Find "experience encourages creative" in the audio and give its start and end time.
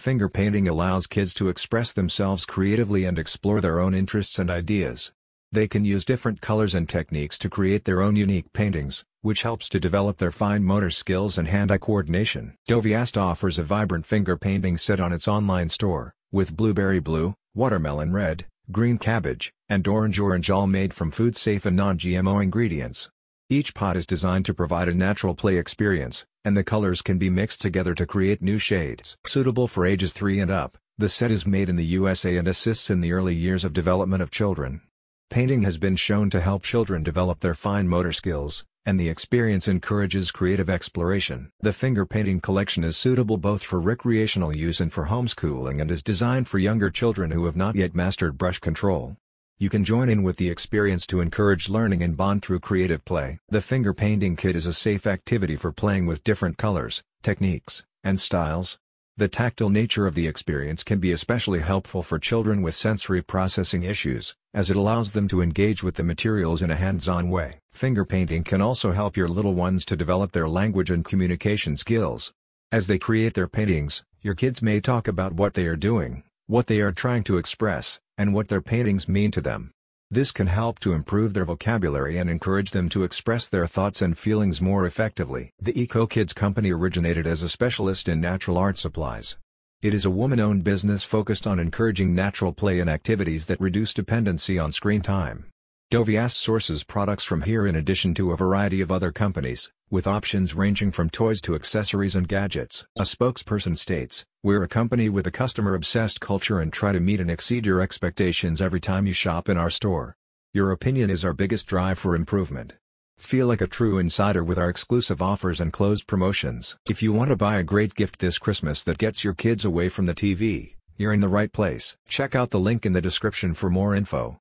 39.08-40.70